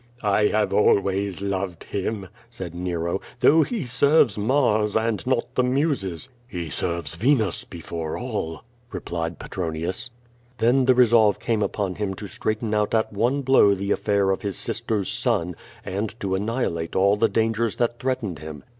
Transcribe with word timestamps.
"I 0.23 0.47
have 0.47 0.73
always 0.73 1.43
loved 1.43 1.83
him," 1.83 2.27
said 2.49 2.73
Nero, 2.73 3.21
"though 3.39 3.61
he 3.61 3.83
serves 3.83 4.35
Mars 4.35 4.97
and 4.97 5.23
not 5.27 5.53
the 5.53 5.61
Muses." 5.63 6.27
*'He 6.47 6.71
serves 6.71 7.13
Venus 7.13 7.63
before 7.65 8.17
all," 8.17 8.63
replied 8.91 9.37
Petronius. 9.37 10.09
Then 10.57 10.85
the 10.85 10.95
resolve 10.95 11.39
came 11.39 11.61
upon 11.61 11.93
him 11.97 12.15
to 12.15 12.25
straighten 12.27 12.73
out 12.73 12.95
at 12.95 13.13
one 13.13 13.43
blow 13.43 13.75
the 13.75 13.91
affair 13.91 14.31
of 14.31 14.41
his 14.41 14.57
sister's 14.57 15.11
son, 15.11 15.55
and 15.85 16.19
to 16.19 16.33
annihilate 16.33 16.95
all 16.95 17.15
the 17.15 17.29
dangers 17.29 17.75
that 17.75 17.99
threatened 17.99 18.39
him. 18.39 18.63